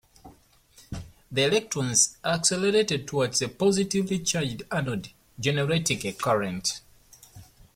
[1.31, 6.81] The electrons are accelerated towards a positively charged anode, generating a current.